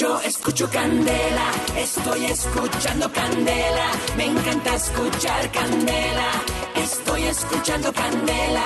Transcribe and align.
Yo 0.00 0.18
escucho 0.22 0.66
Candela, 0.70 1.52
estoy 1.76 2.24
escuchando 2.24 3.12
Candela, 3.12 3.90
me 4.16 4.24
encanta 4.28 4.74
escuchar 4.74 5.52
Candela, 5.52 6.30
estoy 6.74 7.24
escuchando 7.24 7.92
Candela. 7.92 8.64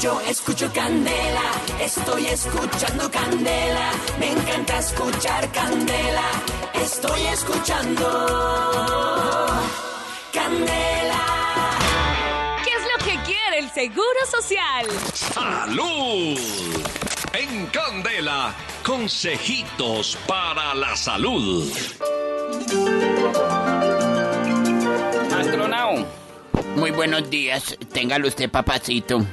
Yo 0.00 0.18
escucho 0.22 0.72
Candela, 0.72 1.42
estoy 1.78 2.24
escuchando 2.24 3.10
Candela, 3.10 3.90
me 4.18 4.32
encanta 4.32 4.78
escuchar 4.78 5.52
Candela, 5.52 6.30
estoy 6.72 7.20
escuchando 7.26 8.06
Candela. 10.32 11.22
¿Qué 12.64 12.70
es 12.70 12.82
lo 12.82 13.04
que 13.04 13.22
quiere 13.24 13.58
el 13.58 13.70
Seguro 13.72 14.20
Social? 14.26 14.86
¡Salud! 15.12 17.09
En 17.32 17.66
Candela, 17.66 18.54
consejitos 18.84 20.18
para 20.26 20.74
la 20.74 20.96
salud. 20.96 21.70
Astronao. 25.38 26.06
Muy 26.76 26.90
buenos 26.90 27.30
días. 27.30 27.76
Téngalo 27.92 28.28
usted, 28.28 28.50
papacito. 28.50 29.24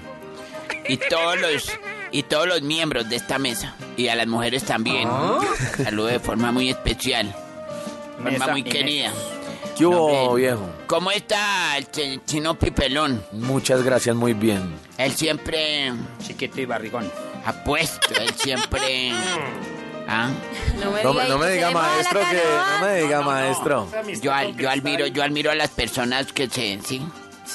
Y 0.88 0.98
todos 0.98 1.40
los 1.42 1.72
y 2.12 2.24
todos 2.24 2.48
los 2.48 2.62
miembros 2.62 3.10
de 3.10 3.16
esta 3.18 3.40
mesa. 3.40 3.76
Y 3.98 4.08
a 4.08 4.16
las 4.16 4.28
mujeres 4.28 4.64
también. 4.64 5.10
Saludo 5.84 6.08
de 6.08 6.20
forma 6.20 6.52
muy 6.52 6.70
especial. 6.70 7.36
Forma 8.16 8.30
Mesa 8.32 8.48
muy 8.52 8.64
querida. 8.64 9.12
¿Qué 9.78 9.86
hubo, 9.86 10.30
No, 10.30 10.34
viejo? 10.36 10.70
¿Cómo 10.88 11.12
está 11.12 11.78
el 11.78 11.92
ch- 11.92 12.22
chino 12.26 12.56
Pipelón? 12.58 13.24
Muchas 13.34 13.84
gracias, 13.84 14.16
muy 14.16 14.34
bien. 14.34 14.74
Él 14.98 15.12
siempre 15.14 15.92
Chiquito 16.26 16.62
y 16.62 16.66
barrigón. 16.66 17.12
apuesto, 17.46 18.14
él 18.16 18.34
siempre... 18.36 19.12
¿Ah? 20.10 20.30
No, 20.82 20.92
me- 21.14 21.28
no 21.28 21.38
me 21.38 21.52
diga 21.52 21.70
maestro 21.72 22.22
que... 22.22 22.42
No 22.80 22.86
me 22.88 23.02
diga 23.02 23.22
maestro. 23.22 23.88
Yo, 24.22 24.34
al- 24.34 24.56
yo 24.56 24.70
admiro, 24.70 25.06
yo 25.08 25.22
admiro 25.24 25.52
a 25.52 25.56
las 25.56 25.70
personas 25.70 26.32
que 26.32 26.50
se... 26.50 26.80
¿sí? 26.86 27.06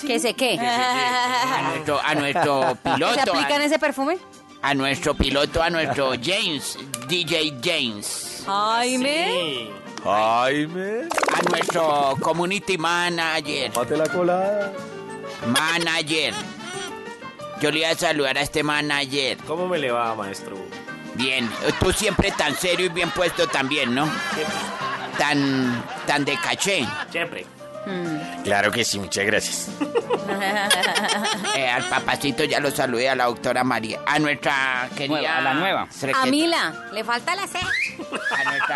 ¿Qué 0.06 0.18
sé 0.18 0.34
qué? 0.36 0.58
A 0.60 1.70
nuestro, 1.72 2.00
a 2.04 2.14
nuestro 2.14 2.76
piloto. 2.84 3.14
¿Se 3.14 3.20
aplican 3.22 3.62
a- 3.62 3.64
ese 3.64 3.78
perfume? 3.78 4.18
a 4.64 4.74
nuestro 4.74 5.14
piloto, 5.14 5.60
a 5.60 5.70
nuestro 5.70 6.12
James, 6.22 6.78
DJ 7.08 7.54
James, 7.64 8.44
Jaime. 8.46 9.70
Jaime. 10.04 11.08
a 11.32 11.42
nuestro 11.50 12.16
community 12.20 12.76
manager, 12.76 13.70
Mate 13.74 13.96
la 13.96 14.08
colada. 14.08 14.72
manager. 15.46 16.34
Yo 17.60 17.70
le 17.70 17.80
iba 17.80 17.90
a 17.90 17.94
saludar 17.94 18.36
a 18.38 18.40
este 18.42 18.62
manager. 18.62 19.38
¿Cómo 19.46 19.68
me 19.68 19.78
le 19.78 19.90
va, 19.92 20.14
maestro? 20.16 20.56
Bien, 21.14 21.48
tú 21.78 21.92
siempre 21.92 22.32
tan 22.32 22.56
serio 22.56 22.86
y 22.86 22.88
bien 22.88 23.10
puesto 23.10 23.46
también, 23.46 23.94
¿no? 23.94 24.10
Tan, 25.18 25.84
tan 26.06 26.24
de 26.24 26.36
caché. 26.36 26.86
Siempre. 27.10 27.46
Claro 28.44 28.70
que 28.70 28.84
sí, 28.84 28.98
muchas 28.98 29.24
gracias. 29.26 29.68
Eh, 31.54 31.68
al 31.68 31.84
papacito 31.84 32.44
ya 32.44 32.58
lo 32.60 32.70
saludé, 32.70 33.10
a 33.10 33.14
la 33.14 33.24
doctora 33.26 33.62
María. 33.62 34.00
A 34.06 34.18
nuestra 34.18 34.88
querida... 34.96 35.18
Nueva, 35.18 35.36
a 35.36 35.40
la 35.42 35.54
nueva. 35.54 35.88
A 36.14 36.26
Mila, 36.26 36.88
le 36.92 37.04
falta 37.04 37.34
la 37.36 37.46
C. 37.46 37.58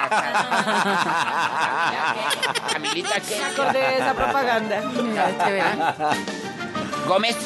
Camilita, 2.72 3.20
¿qué? 3.20 3.44
acordé 3.44 3.78
de 3.80 3.94
esa 3.96 4.14
propaganda. 4.14 4.82
Gómez. 7.06 7.36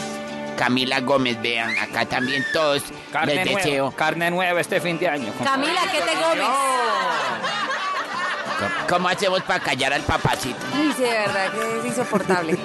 Camila 0.56 1.00
Gómez, 1.00 1.40
vean, 1.40 1.70
acá 1.78 2.04
también 2.04 2.44
todos 2.52 2.82
Carne 3.10 3.34
les 3.36 3.46
nueva. 3.46 3.60
deseo. 3.62 3.90
Carne 3.92 4.30
nueva 4.30 4.60
este 4.60 4.78
fin 4.80 4.98
de 4.98 5.08
año. 5.08 5.32
Camila, 5.42 5.80
¿qué 5.90 6.00
te 6.02 6.14
gomes? 6.16 6.48
¿Cómo 8.86 9.08
hacemos 9.08 9.40
para 9.42 9.60
callar 9.60 9.94
al 9.94 10.02
papacito? 10.02 10.58
Sí, 10.96 11.02
de 11.02 11.10
verdad 11.10 11.50
que 11.52 11.78
es 11.78 11.84
insoportable. 11.86 12.58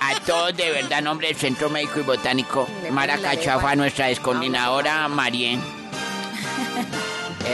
A 0.00 0.14
todos, 0.20 0.56
de 0.56 0.70
verdad, 0.70 1.02
nombre 1.02 1.26
del 1.28 1.36
Centro 1.36 1.68
Médico 1.68 1.98
y 1.98 2.02
Botánico, 2.04 2.68
Le 2.82 2.92
Mara 2.92 3.14
pone 3.14 3.26
la 3.26 3.30
Cachafa, 3.34 3.54
lengua. 3.56 3.74
nuestra 3.76 4.06
descoordinadora 4.06 5.08
Marien. 5.08 5.60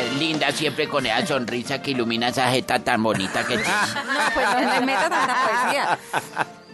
Es 0.00 0.12
linda 0.18 0.50
siempre 0.52 0.88
con 0.88 1.04
esa 1.06 1.26
sonrisa 1.26 1.80
que 1.82 1.90
ilumina 1.92 2.28
esa 2.28 2.50
jeta 2.50 2.78
tan 2.78 3.02
bonita 3.02 3.40
que 3.46 3.56
tiene. 3.58 3.70
No, 3.70 4.34
pues 4.34 4.46
no 4.50 4.60
le 4.60 4.80
meta 4.86 5.08
tanta 5.10 5.36
poesía. 5.46 5.98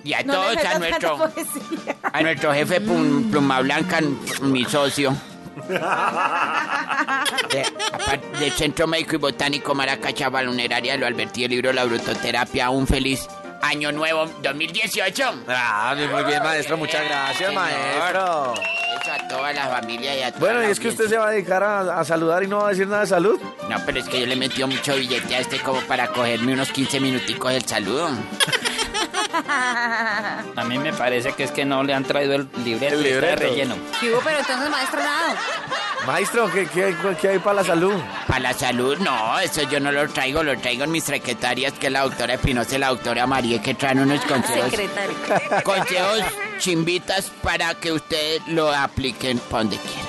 Y 0.05 0.13
a 0.15 0.23
No 0.23 0.35
todos, 0.35 0.57
a 0.65 0.79
nuestro, 0.79 1.17
poesía. 1.17 1.97
a 2.13 2.21
nuestro 2.23 2.53
jefe 2.55 2.81
Plum- 2.81 3.31
Pluma 3.31 3.61
Blanca, 3.61 3.99
mi 4.43 4.65
socio. 4.65 5.17
De- 7.51 7.67
del 8.39 8.53
Centro 8.53 8.87
Médico 8.87 9.15
y 9.17 9.19
Botánico 9.19 9.75
Maracacha 9.75 10.29
Baloneraria, 10.29 10.97
lo 10.97 11.07
advertí 11.07 11.45
el 11.45 11.51
libro 11.51 11.73
La 11.73 11.85
Brutoterapia. 11.85 12.71
Un 12.71 12.87
feliz 12.87 13.27
año 13.63 13.91
nuevo 13.91 14.27
2018. 14.43 15.45
Ah, 15.49 15.95
muy 15.97 16.25
bien, 16.25 16.43
maestro. 16.43 16.77
Muchas 16.77 17.05
gracias, 17.05 17.37
señor. 17.39 17.55
maestro. 17.55 18.55
A 19.27 19.29
toda 19.29 19.53
la 19.53 19.67
familia 19.67 20.17
y 20.17 20.23
a 20.23 20.31
toda 20.31 20.39
Bueno, 20.41 20.61
la 20.61 20.69
y 20.69 20.71
es 20.71 20.79
que 20.79 20.89
usted 20.89 21.09
se 21.09 21.17
va 21.19 21.27
a 21.27 21.31
dedicar 21.31 21.63
a, 21.63 21.99
a 21.99 22.05
saludar 22.05 22.45
y 22.45 22.47
no 22.47 22.59
va 22.59 22.69
a 22.69 22.71
decir 22.71 22.87
nada 22.87 23.01
de 23.01 23.09
salud. 23.09 23.41
No, 23.69 23.77
pero 23.85 23.99
es 23.99 24.09
que 24.09 24.21
yo 24.21 24.27
le 24.27 24.37
metí 24.37 24.63
mucho 24.65 24.95
billete 24.95 25.35
a 25.35 25.41
este 25.41 25.59
como 25.59 25.81
para 25.81 26.07
cogerme 26.09 26.53
unos 26.53 26.71
15 26.71 27.01
minuticos 27.01 27.53
del 27.53 27.65
saludo. 27.65 28.09
A 29.49 30.65
mí 30.69 30.79
me 30.79 30.93
parece 30.93 31.33
que 31.33 31.45
es 31.45 31.51
que 31.51 31.65
no 31.65 31.83
le 31.83 31.93
han 31.93 32.05
traído 32.05 32.37
el 32.37 32.49
libreto. 32.65 32.95
El 32.95 33.07
y 33.07 33.09
está 33.11 33.21
de 33.27 33.31
libreto. 33.33 33.43
relleno. 33.43 33.77
¿Qué 34.01 34.13
hubo? 34.13 34.21
Pero 34.23 34.39
entonces, 34.39 34.71
maestro, 34.71 35.01
nada. 35.01 35.37
Maestro, 36.07 36.53
¿qué, 36.53 36.67
qué, 36.67 36.95
qué 37.21 37.29
hay 37.29 37.39
para 37.41 37.57
la 37.57 37.65
salud? 37.65 37.95
Para 38.29 38.41
la 38.41 38.53
salud, 38.53 38.97
no, 38.99 39.41
eso 39.41 39.63
yo 39.63 39.81
no 39.81 39.91
lo 39.91 40.09
traigo, 40.09 40.43
lo 40.45 40.57
traigo 40.57 40.85
en 40.85 40.93
mis 40.93 41.03
secretarias, 41.05 41.73
que 41.73 41.89
es 41.89 41.93
la 41.93 42.03
doctora 42.03 42.35
Espinosa 42.35 42.77
y 42.77 42.79
la 42.79 42.89
doctora 42.89 43.27
María, 43.27 43.61
que 43.61 43.75
traen 43.75 43.99
unos 43.99 44.25
consejos. 44.25 44.71
Secretario. 44.71 45.17
consejos 45.65 46.23
chimbitas 46.59 47.31
para 47.43 47.75
que 47.75 47.93
usted 47.93 48.41
lo 48.49 48.73
apliquen 48.73 49.39
para 49.39 49.65
donde 49.65 49.79
quiera. 49.79 50.09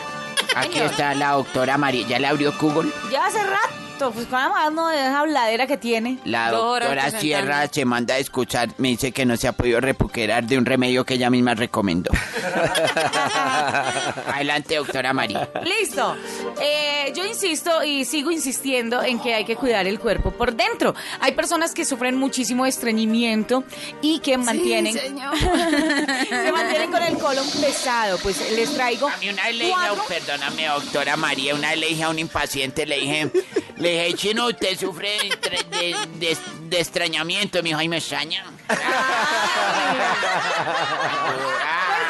Aquí 0.55 0.79
está 0.79 1.13
la 1.13 1.31
doctora 1.31 1.77
María. 1.77 2.07
¿Ya 2.07 2.19
le 2.19 2.27
abrió 2.27 2.53
Google? 2.59 2.91
Ya 3.11 3.25
hace 3.27 3.43
rato, 3.43 3.73
pues 4.13 4.27
con 4.27 4.39
la 4.39 4.49
mano 4.49 4.87
de 4.89 4.99
esa 4.99 5.19
habladera 5.19 5.67
que 5.67 5.77
tiene. 5.77 6.17
La 6.25 6.51
doctora. 6.51 7.11
Sierra 7.19 7.67
se 7.71 7.85
manda 7.85 8.15
a 8.15 8.17
escuchar. 8.17 8.69
Me 8.77 8.89
dice 8.89 9.11
que 9.11 9.25
no 9.25 9.37
se 9.37 9.47
ha 9.47 9.51
podido 9.53 9.79
recuperar 9.79 10.45
de 10.45 10.57
un 10.57 10.65
remedio 10.65 11.05
que 11.05 11.15
ella 11.15 11.29
misma 11.29 11.55
recomendó. 11.55 12.11
Adelante, 14.33 14.75
doctora 14.75 15.13
María. 15.13 15.49
Listo. 15.63 16.15
Eh, 16.61 17.11
yo 17.15 17.25
insisto 17.25 17.83
y 17.83 18.05
sigo 18.05 18.31
insistiendo 18.31 19.01
en 19.03 19.19
que 19.19 19.33
hay 19.33 19.45
que 19.45 19.55
cuidar 19.55 19.87
el 19.87 19.99
cuerpo 19.99 20.31
por 20.31 20.53
dentro. 20.55 20.93
Hay 21.19 21.33
personas 21.33 21.73
que 21.73 21.85
sufren 21.85 22.17
muchísimo 22.17 22.65
estreñimiento 22.65 23.63
y 24.01 24.19
que 24.19 24.37
mantienen, 24.37 24.93
se 24.93 25.09
mantienen 26.51 26.91
con 26.91 27.03
el 27.03 27.17
colon 27.17 27.45
pesado. 27.61 28.17
Pues 28.19 28.51
les 28.55 28.73
traigo 28.73 29.07
A 29.07 29.17
mí 29.17 29.29
una 29.29 29.43
vez 29.45 29.55
le 29.55 29.63
dije, 29.65 29.75
cuatro- 29.77 30.05
perdóname, 30.07 30.67
doctora 30.67 31.15
María, 31.17 31.55
una 31.55 31.69
vez 31.71 31.79
le 31.79 31.87
dije 31.87 32.03
a 32.03 32.09
un 32.09 32.19
impaciente, 32.19 32.85
le 32.85 32.99
dije, 32.99 33.31
le 33.79 33.89
dije, 34.05 34.13
chino, 34.17 34.47
usted 34.47 34.77
sufre 34.77 35.17
de, 35.19 35.77
de, 35.77 35.95
de- 36.19 36.37
de 36.69 36.79
extrañamiento. 36.79 37.57
Me 37.63 37.69
dijo, 37.69 37.79
ay, 37.79 37.87
me 37.89 37.97
extraña. 37.97 38.43
Pues 38.67 38.79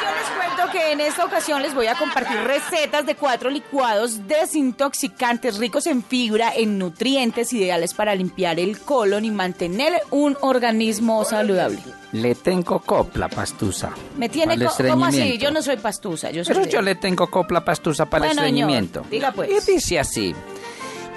yo 0.02 0.10
les 0.16 0.28
cuento 0.56 0.72
que 0.72 0.92
en 0.92 1.00
esta 1.00 1.24
ocasión 1.24 1.62
les 1.62 1.74
voy 1.74 1.86
a 1.86 1.94
compartir 1.94 2.36
recetas 2.38 3.06
de 3.06 3.14
cuatro 3.14 3.50
licuados 3.50 4.26
desintoxicantes 4.26 5.58
ricos 5.58 5.86
en 5.86 6.02
fibra, 6.02 6.52
en 6.54 6.78
nutrientes 6.78 7.52
ideales 7.52 7.94
para 7.94 8.14
limpiar 8.14 8.58
el 8.58 8.80
colon 8.80 9.24
y 9.24 9.30
mantener 9.30 10.02
un 10.10 10.36
organismo 10.40 11.24
saludable. 11.24 11.78
Le 12.12 12.34
tengo 12.34 12.80
copla 12.80 13.28
pastusa. 13.28 13.90
Me 14.16 14.28
tiene 14.28 14.58
co- 14.58 14.72
¿Cómo 14.88 15.04
así? 15.06 15.36
Yo 15.38 15.50
no 15.50 15.60
soy 15.62 15.76
pastusa, 15.76 16.30
yo 16.30 16.44
soy 16.44 16.54
Pero 16.54 16.66
de- 16.66 16.72
yo 16.72 16.80
le 16.82 16.94
tengo 16.94 17.28
copla 17.30 17.64
pastusa 17.64 18.06
para 18.06 18.26
Bueno, 18.26 18.42
el 18.42 18.48
señor, 18.48 18.70
estreñimiento. 18.70 19.04
diga, 19.10 19.32
pues. 19.32 19.50
Y 19.50 19.72
dice 19.72 19.98
así. 19.98 20.34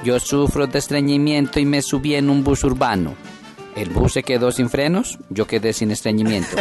Yo 0.04 0.20
sufro 0.20 0.66
de 0.66 0.80
estreñimiento 0.80 1.60
y 1.60 1.66
me 1.66 1.82
subí 1.82 2.16
en 2.16 2.30
un 2.30 2.44
bus 2.44 2.64
urbano. 2.64 3.16
El 3.76 3.90
bus 3.90 4.14
se 4.14 4.24
quedó 4.24 4.52
sin 4.52 4.70
frenos, 4.70 5.20
yo 5.30 5.46
quedé 5.46 5.74
sin 5.74 5.92
estreñimiento. 5.92 6.58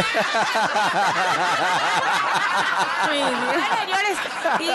Señores, 3.07 4.17
y 4.59 4.69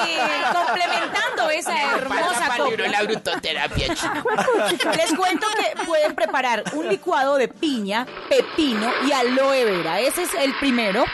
complementando 0.55 1.51
esa 1.51 1.97
hermosa 1.97 2.57
copla, 2.59 2.89
la 2.89 3.03
brutoterapia, 3.05 3.95
chico. 3.95 4.29
les 4.97 5.15
cuento 5.15 5.47
que 5.57 5.85
pueden 5.85 6.15
preparar 6.15 6.65
un 6.73 6.89
licuado 6.89 7.37
de 7.37 7.49
piña, 7.49 8.07
pepino 8.29 8.91
y 9.07 9.13
aloe 9.13 9.65
vera. 9.65 10.01
Ese 10.01 10.25
es 10.25 10.35
el 10.35 10.55
primero. 10.59 11.05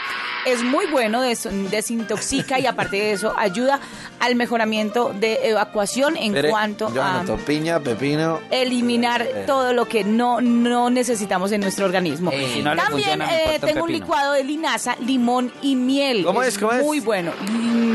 Es 0.45 0.63
muy 0.63 0.85
bueno, 0.87 1.21
des- 1.21 1.47
desintoxica 1.71 2.59
y 2.59 2.65
aparte 2.65 2.97
de 2.97 3.11
eso 3.13 3.33
ayuda 3.37 3.79
al 4.19 4.35
mejoramiento 4.35 5.13
de 5.19 5.39
evacuación 5.49 6.15
en 6.17 6.33
Mire, 6.33 6.49
cuanto 6.49 6.93
yo 6.93 7.01
a 7.03 7.19
anoto 7.19 7.37
piña, 7.45 7.79
pepino. 7.79 8.39
eliminar 8.51 9.27
todo 9.45 9.73
lo 9.73 9.85
que 9.85 10.03
no, 10.03 10.41
no 10.41 10.89
necesitamos 10.89 11.51
en 11.51 11.61
nuestro 11.61 11.85
organismo. 11.85 12.31
Eh, 12.31 12.49
si 12.53 12.61
no 12.61 12.73
le 12.75 12.81
También 12.81 13.09
funciona, 13.19 13.37
eh, 13.55 13.59
tengo 13.59 13.83
un 13.83 13.91
licuado 13.91 14.33
de 14.33 14.43
linaza, 14.43 14.95
limón 15.05 15.51
y 15.61 15.75
miel. 15.75 16.23
¿Cómo 16.25 16.41
es? 16.43 16.57
¿Cómo 16.57 16.71
es? 16.73 16.83
Muy 16.83 16.99
bueno. 16.99 17.31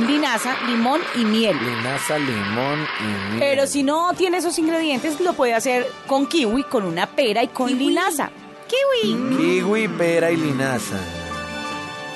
Linaza, 0.06 0.56
limón 0.66 1.00
y 1.16 1.24
miel. 1.24 1.56
Linaza, 1.58 2.18
limón 2.18 2.86
y 3.00 3.04
miel. 3.34 3.38
Pero 3.40 3.66
si 3.66 3.82
no 3.82 4.12
tiene 4.14 4.38
esos 4.38 4.58
ingredientes, 4.58 5.20
lo 5.20 5.32
puede 5.34 5.54
hacer 5.54 5.86
con 6.06 6.26
kiwi, 6.26 6.64
con 6.64 6.84
una 6.84 7.06
pera 7.06 7.42
y 7.42 7.48
con 7.48 7.76
linaza. 7.76 8.30
Kiwi. 8.68 9.36
Kiwi, 9.36 9.88
pera 9.88 10.30
y 10.30 10.36
linaza. 10.36 10.96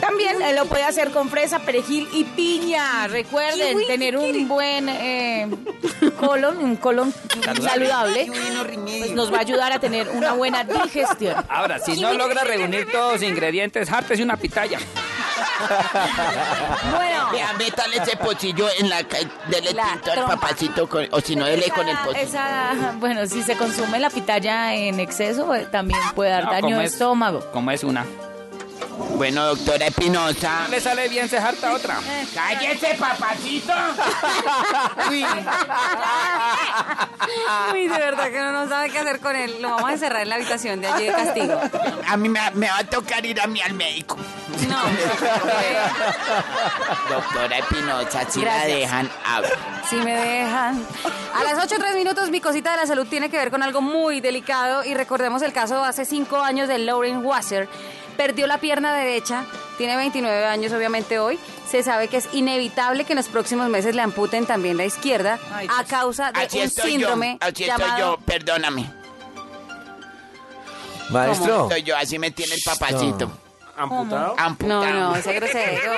También 0.03 0.43
eh, 0.43 0.53
lo 0.53 0.67
puede 0.67 0.83
hacer 0.83 1.13
con 1.13 1.31
fresa, 1.31 1.61
perejil 1.61 2.09
y 2.13 2.25
piña. 2.25 3.07
Recuerden 3.07 3.75
Kiwi, 3.79 3.87
tener 3.87 4.17
un 4.17 4.49
buen 4.49 4.89
eh, 4.89 5.49
colon, 6.21 6.59
un 6.59 6.75
colon 6.77 7.15
saludable. 7.63 8.27
Pues 8.27 9.13
nos 9.13 9.33
va 9.33 9.37
a 9.37 9.41
ayudar 9.43 9.73
a 9.73 9.79
tener 9.79 10.09
una 10.09 10.33
buena 10.33 10.65
digestión. 10.65 11.37
Ahora, 11.49 11.79
si 11.79 12.01
no 12.01 12.13
logra 12.15 12.43
reunir 12.43 12.91
todos 12.91 13.13
los 13.15 13.23
ingredientes, 13.23 13.91
hártese 13.93 14.25
una 14.25 14.37
pitaya. 14.37 14.79
Bueno. 16.95 17.31
Vea, 17.33 17.53
métale 17.55 17.97
ese 17.97 18.17
pocillo 18.17 18.67
en 18.79 18.89
la 18.89 19.03
dele 19.49 19.73
La 19.73 19.85
tinto 19.93 20.13
al 20.13 20.25
papacito, 20.27 20.89
con- 20.89 21.07
o 21.11 21.21
si 21.21 21.37
no, 21.37 21.47
dele 21.47 21.71
con 21.71 21.89
el 21.89 21.97
pocillo. 21.99 22.21
esa- 22.23 22.95
bueno, 22.99 23.27
si 23.27 23.43
se 23.43 23.57
consume 23.57 23.99
la 24.01 24.11
pitaya 24.11 24.75
en 24.75 25.01
exceso, 25.01 25.55
eh, 25.55 25.67
también 25.71 26.01
puede 26.15 26.31
dar 26.31 26.45
No, 26.47 26.51
daño 26.53 26.81
es- 26.81 26.93
estómago. 26.93 27.41
Como 27.53 27.71
es 27.71 27.85
una. 27.85 28.05
Bueno, 29.17 29.47
doctora 29.47 29.87
Espinosa. 29.87 30.61
No 30.63 30.69
le 30.69 30.81
sale 30.81 31.09
bien, 31.09 31.29
se 31.29 31.39
harta 31.39 31.73
otra. 31.73 31.99
¡Cállese, 32.35 32.95
papacito! 32.99 33.73
Uy. 35.11 35.25
Uy, 37.73 37.89
de 37.89 37.99
verdad 37.99 38.31
que 38.31 38.39
uno 38.39 38.53
no 38.53 38.69
sabe 38.69 38.91
qué 38.91 38.99
hacer 38.99 39.21
con 39.21 39.37
él. 39.37 39.57
Lo 39.61 39.71
vamos 39.71 39.91
a 39.91 39.93
encerrar 39.93 40.23
en 40.23 40.29
la 40.29 40.35
habitación 40.37 40.81
de 40.81 40.89
allí 40.89 41.07
de 41.07 41.13
castigo. 41.13 41.61
A 42.09 42.17
mí 42.17 42.29
me, 42.29 42.41
me 42.55 42.69
va 42.69 42.79
a 42.79 42.85
tocar 42.85 43.25
ir 43.25 43.41
a 43.41 43.47
mí 43.47 43.61
al 43.61 43.75
médico. 43.75 44.17
No. 44.69 44.79
Doctora 47.09 47.59
Espinosa, 47.59 48.25
si 48.29 48.43
la 48.43 48.65
dejan, 48.65 49.11
habla. 49.25 49.51
Si 49.89 49.97
me 49.97 50.13
dejan. 50.15 50.85
A 51.35 51.45
las 51.45 51.65
8 51.65 51.77
3 51.79 51.95
minutos, 51.95 52.31
mi 52.31 52.41
cosita 52.41 52.73
de 52.73 52.79
la 52.79 52.87
salud 52.87 53.07
tiene 53.07 53.31
que 53.31 53.37
ver 53.37 53.51
con 53.51 53.63
algo 53.63 53.81
muy 53.81 54.21
delicado. 54.21 54.85
Y 54.85 54.95
recordemos 54.95 55.43
el 55.43 55.53
caso 55.53 55.81
de 55.81 55.89
hace 55.89 56.05
5 56.05 56.41
años 56.41 56.69
de 56.69 56.79
Lauren 56.79 57.25
Wasser. 57.25 57.69
Perdió 58.17 58.47
la 58.47 58.59
pierna 58.59 58.95
derecha, 58.95 59.47
tiene 59.79 59.97
29 59.97 60.47
años 60.47 60.73
obviamente 60.73 61.19
hoy. 61.19 61.39
Se 61.69 61.83
sabe 61.83 62.09
que 62.09 62.19
es 62.19 62.29
inevitable 62.33 63.05
que 63.05 63.13
en 63.13 63.17
los 63.17 63.29
próximos 63.29 63.69
meses 63.69 63.95
le 63.95 64.03
amputen 64.03 64.45
también 64.45 64.77
la 64.77 64.85
izquierda 64.85 65.39
Ay, 65.53 65.67
a 65.71 65.85
causa 65.85 66.31
de 66.33 66.43
Así 66.43 66.59
un 66.59 66.65
estoy 66.65 66.91
síndrome 66.91 67.39
yo, 67.41 67.49
así 67.49 67.65
estoy 67.65 67.91
yo, 67.99 68.19
perdóname. 68.25 68.91
Maestro. 71.11 71.63
Estoy 71.65 71.83
yo, 71.83 71.97
así 71.97 72.19
me 72.19 72.31
tiene 72.31 72.55
el 72.55 72.61
papacito. 72.65 73.31
¿Amputado? 73.77 74.35
Amputado. 74.39 74.85
No, 74.85 75.11
no, 75.11 75.17
ese 75.17 75.33
grosero. 75.33 75.93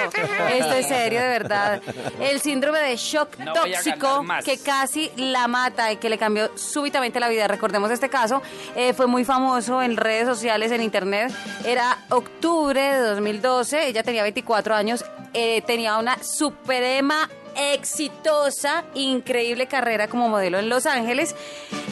Esto 0.52 0.72
es 0.74 0.86
serio, 0.86 1.20
de 1.20 1.28
verdad. 1.28 1.82
El 2.20 2.40
síndrome 2.40 2.78
de 2.78 2.96
shock 2.96 3.36
No 3.38 3.52
tóxico 3.52 4.24
que 4.44 4.58
casi 4.58 5.10
la 5.16 5.48
mata 5.48 5.90
y 5.92 5.96
que 5.96 6.08
le 6.08 6.16
cambió 6.18 6.56
súbitamente 6.56 7.18
la 7.20 7.28
vida. 7.28 7.48
Recordemos 7.48 7.90
este 7.90 8.08
caso. 8.08 8.42
eh, 8.76 8.92
fue 8.94 9.06
muy 9.06 9.24
famoso 9.24 9.82
en 9.82 9.96
redes 9.96 10.26
sociales, 10.26 10.70
en 10.72 10.82
internet. 10.82 11.32
Era 11.64 11.98
octubre 12.10 12.80
de 12.80 13.00
2012. 13.00 13.88
Ella 13.88 14.02
tenía 14.02 14.22
24 14.22 14.74
años. 14.74 15.04
eh, 15.32 15.62
tenía 15.66 15.98
una 15.98 16.16
suprema 16.22 17.28
exitosa, 17.56 18.84
increíble 18.94 19.66
carrera 19.66 20.08
como 20.08 20.28
modelo 20.28 20.58
en 20.58 20.68
Los 20.68 20.86
Ángeles, 20.86 21.34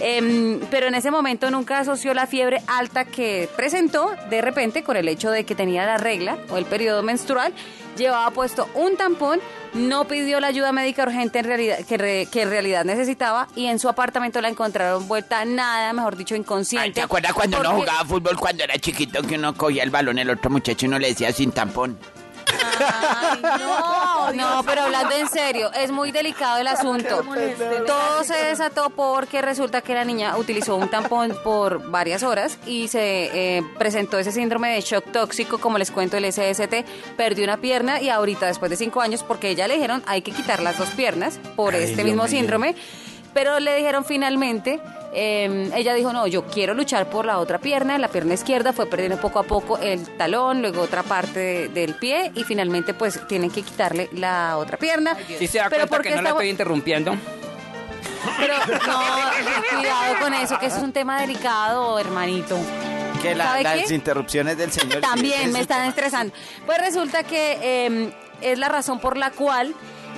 Em, 0.05 0.59
pero 0.71 0.89
en 0.89 0.97
ese 0.97 1.13
momento 1.13 1.49
nunca 1.53 1.79
asoció 1.79 2.13
la 2.13 2.27
fiebre 2.27 2.61
alta 2.67 3.05
que 3.05 3.49
presentó 3.55 4.11
de 4.31 4.41
repente 4.41 4.83
con 4.83 4.97
el 4.97 5.07
hecho 5.07 5.31
de 5.31 5.45
que 5.45 5.55
tenía 5.55 5.87
la 5.87 5.97
regla 5.97 6.39
o 6.51 6.57
el 6.57 6.65
periodo 6.65 7.05
menstrual, 7.05 7.53
llevaba 7.97 8.31
puesto 8.33 8.69
un 8.75 8.97
tampón, 8.97 9.39
no 9.75 10.09
pidió 10.09 10.41
la 10.41 10.49
ayuda 10.49 10.73
médica 10.73 11.05
urgente 11.05 11.39
en 11.39 11.45
realidad, 11.45 11.79
que, 11.87 11.99
re- 11.99 12.27
que 12.33 12.43
en 12.43 12.51
realidad 12.51 12.85
necesitaba 12.85 13.47
y 13.55 13.67
en 13.67 13.79
su 13.79 13.89
apartamento 13.89 14.41
la 14.41 14.49
encontraron 14.49 15.07
vuelta 15.07 15.45
nada, 15.45 15.93
mejor 15.93 16.17
dicho, 16.17 16.35
inconsciente. 16.35 16.87
Ay, 16.87 16.93
¿Te 16.95 17.03
acuerdas 17.03 17.33
cuando 17.33 17.61
uno 17.61 17.71
Porque- 17.71 17.87
jugaba 17.91 18.05
fútbol 18.09 18.37
cuando 18.41 18.65
era 18.65 18.77
chiquito 18.79 19.23
que 19.23 19.37
uno 19.37 19.55
cogía 19.55 19.85
el 19.85 19.91
balón, 19.91 20.19
el 20.19 20.31
otro 20.31 20.51
muchacho 20.51 20.87
y 20.87 20.89
uno 20.89 20.99
le 20.99 21.09
decía 21.09 21.31
sin 21.33 21.53
tampón? 21.53 21.97
No, 23.59 24.33
no, 24.33 24.63
pero 24.65 24.83
hablando 24.83 25.15
en 25.15 25.29
serio, 25.29 25.71
es 25.73 25.91
muy 25.91 26.13
delicado 26.13 26.59
el 26.59 26.67
asunto. 26.67 27.25
Todo 27.87 28.25
se 28.25 28.37
desató 28.37 28.91
porque 28.91 29.43
resulta 29.43 29.81
que 29.81 29.95
la 29.95 30.05
niña 30.05 30.37
utilizó 30.37 30.77
un 30.77 30.89
tampón 30.89 31.37
por 31.45 31.91
varias 31.91 32.23
horas 32.23 32.59
y 32.67 32.89
se 32.89 33.59
eh, 33.59 33.63
presentó 33.79 34.19
ese 34.19 34.33
síndrome 34.33 34.75
de 34.75 34.81
shock 34.81 35.11
tóxico, 35.13 35.59
como 35.59 35.79
les 35.79 35.91
cuento, 35.91 36.17
el 36.17 36.31
SST, 36.33 36.85
perdió 37.17 37.45
una 37.45 37.57
pierna 37.57 38.01
y 38.01 38.09
ahorita, 38.09 38.47
después 38.47 38.71
de 38.71 38.77
cinco 38.77 39.01
años, 39.01 39.23
porque 39.23 39.51
ella 39.51 39.69
le 39.69 39.75
dijeron 39.75 40.03
hay 40.07 40.23
que 40.23 40.33
quitar 40.33 40.63
las 40.63 40.79
dos 40.79 40.91
piernas 40.91 41.39
por 41.57 41.75
Ay, 41.75 41.83
este 41.83 41.97
Dios 41.97 42.07
mismo 42.07 42.29
síndrome, 42.29 42.75
pero 43.35 43.61
le 43.61 43.77
dijeron 43.77 44.05
finalmente, 44.05 44.81
eh, 45.15 45.71
ella 45.75 45.95
dijo, 45.95 46.13
no, 46.13 46.27
yo 46.27 46.47
quiero 46.47 46.75
luchar 46.75 47.09
por 47.11 47.27
la 47.27 47.39
otra 47.39 47.59
pierna, 47.59 47.99
la 47.99 48.09
pierna 48.09 48.35
izquierda, 48.35 48.73
fue 48.73 48.87
perdiendo 48.87 49.19
poco 49.21 49.39
a 49.39 49.43
poco 49.43 49.79
el 49.79 50.07
talón, 50.17 50.63
luego 50.63 50.81
otra 50.83 51.03
parte 51.03 51.39
de- 51.39 51.69
del 51.69 51.95
pie 51.97 52.33
y 52.35 52.45
finalmente 52.45 52.95
pues 52.95 53.27
tienen 53.29 53.51
que 53.51 53.63
quitarle 53.63 54.09
la 54.13 54.57
otra 54.59 54.77
pierna. 54.79 55.17
Si 55.39 55.47
se 55.47 55.59
da 55.59 55.65
Pero 55.69 55.81
cuenta 55.89 55.97
¿por 55.97 56.03
que 56.03 56.09
qué 56.11 56.17
no 56.17 56.23
la 56.23 56.29
estoy 56.31 56.49
interrumpiendo. 56.49 57.15
Pero 58.39 58.55
no, 58.87 59.01
cuidado 59.79 60.15
con 60.21 60.35
eso, 60.35 60.59
que 60.59 60.67
eso 60.67 60.77
es 60.77 60.83
un 60.83 60.93
tema 60.93 61.21
delicado, 61.21 61.99
hermanito. 61.99 62.57
Que 63.21 63.35
la- 63.35 63.45
¿Sabe 63.45 63.63
las 63.65 63.89
qué? 63.89 63.95
interrupciones 63.95 64.57
del 64.57 64.73
señor. 64.73 65.01
También 65.01 65.43
sí, 65.45 65.49
me 65.53 65.59
es- 65.59 65.63
están 65.63 65.87
estresando. 65.89 66.35
Pues 66.67 66.79
resulta 66.79 67.23
que 67.25 67.59
eh, 67.61 68.13
es 68.41 68.59
la 68.59 68.69
razón 68.69 68.99
por 68.99 69.17
la 69.17 69.31
cual 69.31 69.75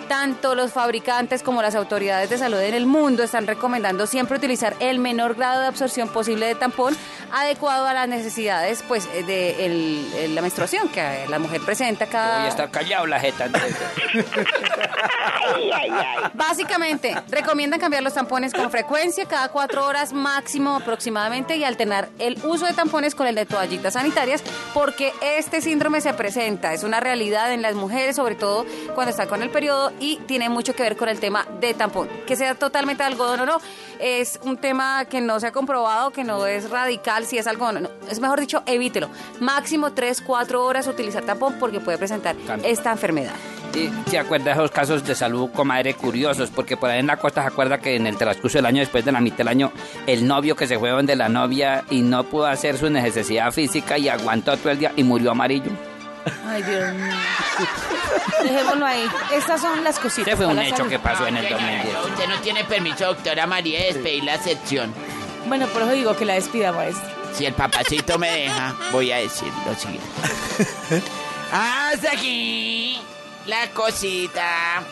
tanto 0.08 0.54
los 0.54 0.72
fabricantes 0.72 1.42
como 1.42 1.62
las 1.62 1.74
autoridades 1.74 2.30
de 2.30 2.38
salud 2.38 2.58
en 2.60 2.74
el 2.74 2.86
mundo 2.86 3.22
están 3.22 3.46
recomendando 3.46 4.06
siempre 4.06 4.36
utilizar 4.36 4.74
el 4.80 4.98
menor 4.98 5.34
grado 5.34 5.60
de 5.62 5.66
absorción 5.66 6.08
posible 6.08 6.46
de 6.46 6.54
tampón 6.54 6.96
adecuado 7.32 7.86
a 7.86 7.94
las 7.94 8.08
necesidades 8.08 8.84
pues 8.86 9.08
eh, 9.14 9.22
de 9.24 9.66
el- 9.66 10.34
la 10.34 10.42
menstruación 10.42 10.88
que 10.88 11.00
eh, 11.00 11.26
la 11.28 11.38
mujer 11.38 11.60
presenta 11.62 12.06
cada 12.06 12.38
Voy 12.38 12.46
a 12.46 12.48
estar 12.48 12.70
callado 12.70 13.06
la 13.06 13.20
jeta. 13.20 13.46
entonces. 13.46 13.74
Básicamente, 16.34 17.14
recomiendan 17.28 17.80
cambiar 17.80 18.02
los 18.02 18.14
tampones 18.14 18.52
con 18.52 18.70
frecuencia, 18.70 19.26
cada 19.26 19.48
cuatro 19.48 19.84
horas 19.86 20.12
máximo 20.12 20.76
aproximadamente, 20.76 21.56
y 21.56 21.64
alternar 21.64 22.08
el 22.18 22.38
uso 22.44 22.66
de 22.66 22.72
tampones 22.72 23.14
con 23.14 23.26
el 23.26 23.34
de 23.34 23.46
toallitas 23.46 23.94
sanitarias, 23.94 24.42
porque 24.72 25.12
este 25.22 25.60
síndrome 25.60 26.00
se 26.00 26.12
presenta, 26.14 26.72
es 26.72 26.82
una 26.84 27.00
realidad 27.00 27.52
en 27.52 27.62
las 27.62 27.74
mujeres, 27.74 28.16
sobre 28.16 28.34
todo 28.34 28.64
cuando 28.94 29.10
están 29.10 29.28
con 29.28 29.42
el 29.42 29.50
periodo, 29.50 29.83
y 30.00 30.16
tiene 30.26 30.48
mucho 30.48 30.74
que 30.74 30.82
ver 30.82 30.96
con 30.96 31.08
el 31.08 31.20
tema 31.20 31.46
de 31.60 31.74
tampón. 31.74 32.08
Que 32.26 32.36
sea 32.36 32.54
totalmente 32.54 33.02
algodón 33.02 33.40
o 33.40 33.46
no, 33.46 33.58
es 33.98 34.38
un 34.42 34.56
tema 34.56 35.04
que 35.06 35.20
no 35.20 35.40
se 35.40 35.48
ha 35.48 35.52
comprobado, 35.52 36.10
que 36.10 36.24
no 36.24 36.46
es 36.46 36.70
radical 36.70 37.26
si 37.26 37.38
es 37.38 37.46
algodón 37.46 37.76
o 37.78 37.80
no. 37.80 37.90
Es 38.10 38.20
mejor 38.20 38.40
dicho, 38.40 38.62
evítelo. 38.66 39.08
Máximo 39.40 39.92
tres, 39.92 40.20
cuatro 40.20 40.64
horas 40.64 40.86
utilizar 40.86 41.24
tampón 41.24 41.56
porque 41.58 41.80
puede 41.80 41.98
presentar 41.98 42.36
esta 42.62 42.92
enfermedad. 42.92 43.34
Y 43.74 43.90
se 44.08 44.18
acuerda 44.18 44.46
de 44.46 44.52
esos 44.52 44.70
casos 44.70 45.04
de 45.04 45.14
salud, 45.16 45.50
comadre, 45.50 45.94
curiosos, 45.94 46.50
porque 46.50 46.76
por 46.76 46.90
ahí 46.90 47.00
en 47.00 47.08
la 47.08 47.16
costa 47.16 47.42
se 47.42 47.48
acuerda 47.48 47.78
que 47.78 47.96
en 47.96 48.06
el 48.06 48.16
transcurso 48.16 48.58
del 48.58 48.66
año, 48.66 48.80
después 48.80 49.04
de 49.04 49.10
la 49.10 49.20
mitad 49.20 49.38
del 49.38 49.48
año, 49.48 49.72
el 50.06 50.26
novio 50.26 50.54
que 50.54 50.68
se 50.68 50.78
fue 50.78 50.90
donde 50.90 51.16
la 51.16 51.28
novia 51.28 51.84
y 51.90 52.02
no 52.02 52.24
pudo 52.24 52.46
hacer 52.46 52.78
su 52.78 52.88
necesidad 52.88 53.50
física 53.50 53.98
y 53.98 54.08
aguantó 54.08 54.56
todo 54.56 54.70
el 54.70 54.78
día 54.78 54.92
y 54.94 55.02
murió 55.02 55.32
amarillo. 55.32 55.72
Ay, 56.46 56.62
Dios 56.62 56.94
mío. 56.94 57.14
Dejémoslo 58.42 58.86
ahí. 58.86 59.08
Estas 59.32 59.60
son 59.60 59.82
las 59.84 59.98
cositas. 59.98 60.28
Este 60.32 60.36
fue 60.36 60.46
un 60.46 60.58
hecho 60.58 60.76
salud. 60.76 60.90
que 60.90 60.98
pasó 60.98 61.26
en 61.26 61.36
el 61.36 61.44
Señora, 61.44 61.62
2010. 61.62 61.96
Usted 62.10 62.28
no 62.28 62.40
tiene 62.40 62.64
permiso, 62.64 63.06
doctora 63.06 63.46
María, 63.46 63.80
de 63.80 63.86
despedir 63.92 64.24
la 64.24 64.38
sección. 64.38 64.94
Bueno, 65.46 65.66
por 65.68 65.82
eso 65.82 65.92
digo 65.92 66.16
que 66.16 66.24
la 66.24 66.34
despida, 66.34 66.72
maestro. 66.72 67.08
Si 67.34 67.44
el 67.46 67.54
papacito 67.54 68.18
me 68.18 68.30
deja, 68.30 68.74
voy 68.92 69.10
a 69.10 69.16
decir 69.16 69.52
lo 69.66 69.74
siguiente. 69.74 70.06
Hasta 71.52 72.12
aquí 72.12 73.00
la 73.46 73.68
cosita. 73.70 74.82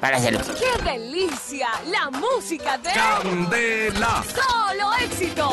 Para 0.00 0.16
hacerlo. 0.16 0.40
¡Qué 0.58 0.82
delicia! 0.82 1.68
La 1.86 2.10
música 2.10 2.76
de 2.76 2.90
Candela. 2.90 4.24
Solo 4.34 4.92
Éxitos. 5.00 5.52